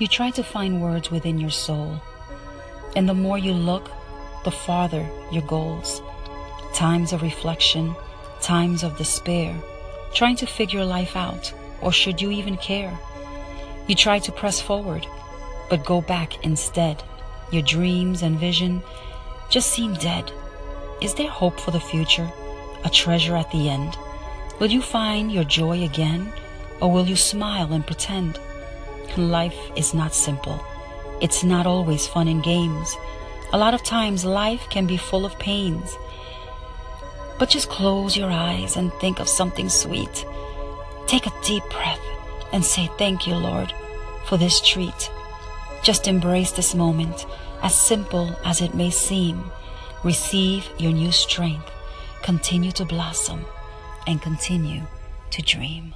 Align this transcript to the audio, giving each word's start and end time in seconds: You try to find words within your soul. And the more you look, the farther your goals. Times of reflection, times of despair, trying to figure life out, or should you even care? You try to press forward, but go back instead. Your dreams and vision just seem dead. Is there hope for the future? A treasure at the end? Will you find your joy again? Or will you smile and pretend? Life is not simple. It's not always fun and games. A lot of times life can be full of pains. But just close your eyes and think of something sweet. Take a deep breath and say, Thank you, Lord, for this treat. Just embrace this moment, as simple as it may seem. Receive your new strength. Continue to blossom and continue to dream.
You 0.00 0.08
try 0.08 0.30
to 0.30 0.42
find 0.42 0.82
words 0.82 1.12
within 1.12 1.38
your 1.38 1.50
soul. 1.50 2.00
And 2.96 3.08
the 3.08 3.14
more 3.14 3.38
you 3.38 3.52
look, 3.52 3.90
the 4.44 4.50
farther 4.50 5.08
your 5.30 5.42
goals. 5.42 6.02
Times 6.74 7.12
of 7.12 7.22
reflection, 7.22 7.94
times 8.40 8.82
of 8.82 8.98
despair, 8.98 9.54
trying 10.12 10.34
to 10.36 10.46
figure 10.46 10.84
life 10.84 11.14
out, 11.14 11.52
or 11.80 11.92
should 11.92 12.20
you 12.20 12.32
even 12.32 12.56
care? 12.56 12.98
You 13.86 13.94
try 13.94 14.18
to 14.18 14.32
press 14.32 14.60
forward, 14.60 15.06
but 15.70 15.84
go 15.84 16.00
back 16.00 16.44
instead. 16.44 17.02
Your 17.52 17.62
dreams 17.62 18.22
and 18.22 18.38
vision 18.38 18.82
just 19.48 19.70
seem 19.70 19.94
dead. 19.94 20.32
Is 21.00 21.14
there 21.14 21.30
hope 21.30 21.60
for 21.60 21.70
the 21.70 21.78
future? 21.80 22.30
A 22.84 22.90
treasure 22.90 23.36
at 23.36 23.50
the 23.52 23.68
end? 23.68 23.96
Will 24.58 24.72
you 24.72 24.82
find 24.82 25.30
your 25.30 25.44
joy 25.44 25.84
again? 25.84 26.32
Or 26.80 26.90
will 26.90 27.06
you 27.06 27.16
smile 27.16 27.72
and 27.72 27.86
pretend? 27.86 28.40
Life 29.16 29.58
is 29.76 29.94
not 29.94 30.14
simple. 30.14 30.60
It's 31.20 31.44
not 31.44 31.66
always 31.66 32.06
fun 32.06 32.28
and 32.28 32.42
games. 32.42 32.96
A 33.52 33.58
lot 33.58 33.74
of 33.74 33.84
times 33.84 34.24
life 34.24 34.68
can 34.70 34.86
be 34.86 34.96
full 34.96 35.24
of 35.24 35.38
pains. 35.38 35.96
But 37.38 37.48
just 37.48 37.68
close 37.68 38.16
your 38.16 38.30
eyes 38.30 38.76
and 38.76 38.92
think 38.94 39.20
of 39.20 39.28
something 39.28 39.68
sweet. 39.68 40.26
Take 41.06 41.26
a 41.26 41.32
deep 41.44 41.62
breath 41.70 42.00
and 42.52 42.64
say, 42.64 42.90
Thank 42.98 43.26
you, 43.26 43.36
Lord, 43.36 43.72
for 44.26 44.36
this 44.36 44.60
treat. 44.60 45.10
Just 45.82 46.08
embrace 46.08 46.52
this 46.52 46.74
moment, 46.74 47.26
as 47.62 47.74
simple 47.74 48.34
as 48.44 48.60
it 48.60 48.74
may 48.74 48.90
seem. 48.90 49.50
Receive 50.02 50.68
your 50.78 50.92
new 50.92 51.12
strength. 51.12 51.70
Continue 52.22 52.72
to 52.72 52.84
blossom 52.84 53.44
and 54.06 54.20
continue 54.20 54.82
to 55.30 55.42
dream. 55.42 55.94